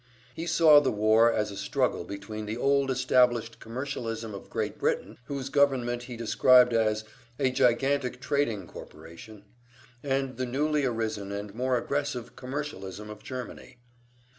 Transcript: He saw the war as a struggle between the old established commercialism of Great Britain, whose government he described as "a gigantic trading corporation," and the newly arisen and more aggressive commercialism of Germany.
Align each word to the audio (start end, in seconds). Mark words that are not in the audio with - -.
He 0.33 0.47
saw 0.47 0.79
the 0.79 0.89
war 0.91 1.31
as 1.31 1.51
a 1.51 1.55
struggle 1.55 2.03
between 2.05 2.47
the 2.47 2.57
old 2.57 2.89
established 2.89 3.59
commercialism 3.59 4.33
of 4.33 4.49
Great 4.49 4.79
Britain, 4.79 5.19
whose 5.25 5.49
government 5.49 6.01
he 6.09 6.17
described 6.17 6.73
as 6.73 7.03
"a 7.37 7.51
gigantic 7.51 8.19
trading 8.19 8.65
corporation," 8.65 9.43
and 10.01 10.37
the 10.37 10.47
newly 10.47 10.85
arisen 10.85 11.31
and 11.31 11.53
more 11.53 11.77
aggressive 11.77 12.35
commercialism 12.35 13.11
of 13.11 13.21
Germany. 13.21 13.77